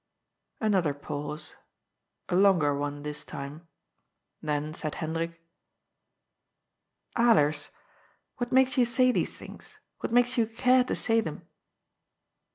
Another 0.59 0.95
pause. 0.95 1.53
A 2.27 2.35
longer 2.35 2.75
one 2.75 3.03
this 3.03 3.23
time. 3.23 3.67
Then 4.41 4.73
said 4.73 4.95
Hendrik: 4.95 5.39
"Alers, 7.15 7.69
what 8.37 8.51
makes 8.51 8.79
you 8.79 8.85
say 8.85 9.11
these 9.11 9.37
things? 9.37 9.77
What 9.99 10.11
makes 10.11 10.39
you 10.39 10.47
care 10.47 10.83
to 10.85 10.95
say 10.95 11.21
them 11.21 11.47